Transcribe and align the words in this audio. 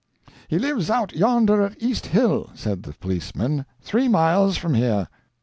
"He 0.47 0.57
lives 0.57 0.89
out 0.89 1.13
yonder 1.15 1.61
at 1.61 1.79
East 1.79 2.07
Hill," 2.07 2.49
said 2.55 2.81
the 2.81 2.93
policeman; 2.93 3.67
"three 3.83 4.07
miles 4.07 4.57
from 4.57 4.73
here." 4.73 5.07